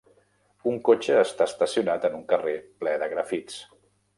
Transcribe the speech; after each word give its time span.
Un 0.71 0.79
cotxe 0.87 1.19
està 1.25 1.47
estacionat 1.51 2.09
en 2.09 2.17
un 2.21 2.25
carrer 2.33 2.57
ple 2.81 2.99
de 3.05 3.11
grafits. 3.13 3.61